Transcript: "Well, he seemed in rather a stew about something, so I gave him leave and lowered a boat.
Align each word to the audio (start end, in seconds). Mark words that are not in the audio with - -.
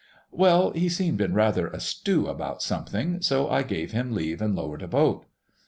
"Well, 0.31 0.71
he 0.71 0.89
seemed 0.89 1.21
in 1.21 1.35
rather 1.35 1.67
a 1.67 1.79
stew 1.79 2.25
about 2.25 2.63
something, 2.63 3.21
so 3.21 3.51
I 3.51 3.61
gave 3.61 3.91
him 3.91 4.13
leave 4.13 4.41
and 4.41 4.55
lowered 4.55 4.81
a 4.81 4.87
boat. 4.87 5.27